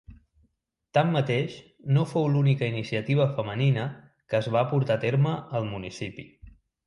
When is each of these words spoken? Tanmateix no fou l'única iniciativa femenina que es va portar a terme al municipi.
Tanmateix 0.97 1.57
no 1.97 2.05
fou 2.13 2.25
l'única 2.37 2.69
iniciativa 2.73 3.27
femenina 3.39 3.85
que 4.33 4.39
es 4.41 4.49
va 4.57 4.67
portar 4.75 4.97
a 4.99 5.03
terme 5.07 5.35
al 5.61 5.69
municipi. 5.77 6.27